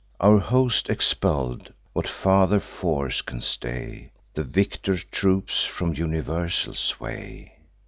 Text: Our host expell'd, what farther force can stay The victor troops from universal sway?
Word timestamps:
Our 0.19 0.39
host 0.39 0.89
expell'd, 0.89 1.71
what 1.93 2.07
farther 2.07 2.59
force 2.59 3.21
can 3.21 3.39
stay 3.39 4.09
The 4.33 4.41
victor 4.43 4.97
troops 4.97 5.63
from 5.63 5.93
universal 5.93 6.73
sway? 6.73 7.53